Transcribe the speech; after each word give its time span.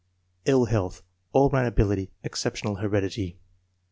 Ill 0.45 0.65
health. 0.65 1.03
All 1.31 1.51
round 1.51 1.67
abil 1.67 1.91
ity. 1.91 2.09
Exceptional 2.23 2.77
heredity. 2.77 3.37